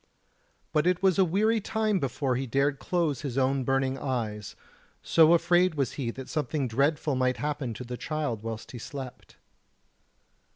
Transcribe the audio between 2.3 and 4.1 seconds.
he dared close his own burning